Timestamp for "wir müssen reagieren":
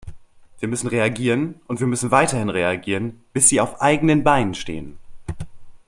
0.57-1.61